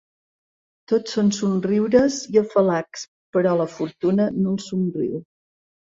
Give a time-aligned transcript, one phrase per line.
[0.91, 3.03] Tot són somriures i afalacs,
[3.37, 5.25] però la fortuna no els somriu.